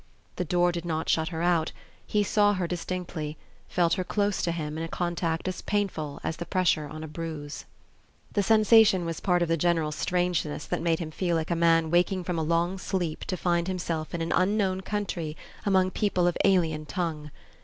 [0.37, 1.71] The door did not shut her out
[2.07, 6.37] he saw her distinctly, felt her close to him in a contact as painful as
[6.37, 7.65] the pressure on a bruise.
[8.31, 11.91] The sensation was part of the general strangeness that made him feel like a man
[11.91, 15.37] waking from a long sleep to find himself in an unknown country
[15.67, 17.29] among people of alien tongue.